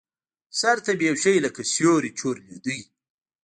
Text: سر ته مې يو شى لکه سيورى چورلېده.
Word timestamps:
سر 0.59 0.77
ته 0.85 0.91
مې 0.99 1.05
يو 1.09 1.15
شى 1.23 1.33
لکه 1.45 1.61
سيورى 1.73 2.11
چورلېده. 2.19 2.77